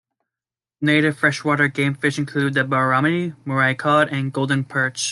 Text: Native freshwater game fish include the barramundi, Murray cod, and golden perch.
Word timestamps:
Native 0.81 1.19
freshwater 1.19 1.67
game 1.67 1.93
fish 1.93 2.17
include 2.17 2.55
the 2.55 2.61
barramundi, 2.63 3.35
Murray 3.45 3.75
cod, 3.75 4.09
and 4.09 4.33
golden 4.33 4.63
perch. 4.63 5.09